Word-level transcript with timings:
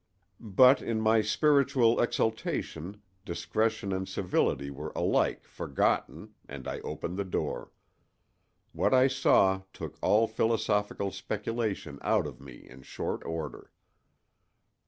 But 0.39 0.81
in 0.81 0.99
my 0.99 1.21
spiritual 1.21 2.01
exaltation, 2.01 3.03
discretion 3.23 3.93
and 3.93 4.09
civility 4.09 4.71
were 4.71 4.91
alike 4.95 5.43
forgotten 5.47 6.33
and 6.49 6.67
I 6.67 6.79
opened 6.79 7.17
the 7.17 7.23
door. 7.23 7.71
What 8.71 8.95
I 8.95 9.05
saw 9.05 9.61
took 9.73 9.99
all 10.01 10.25
philosophical 10.25 11.11
speculation 11.11 11.99
out 12.01 12.25
of 12.25 12.41
me 12.41 12.67
in 12.67 12.81
short 12.81 13.23
order. 13.25 13.69